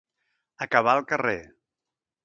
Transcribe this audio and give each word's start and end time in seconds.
Acabar 0.67 0.95
al 0.97 1.05
carrer. 1.13 1.39